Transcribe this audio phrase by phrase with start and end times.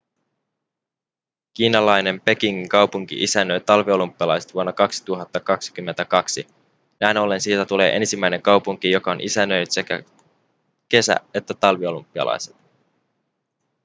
[1.53, 6.47] kiinalainen pekingin kaupunki isännöi talviolympialaiset vuonna 2022
[6.99, 10.03] näin ollen siitä tulee ensimmäinen kaupunki joka on isännöinyt sekä
[10.89, 12.55] kesä- että talviolympialaiset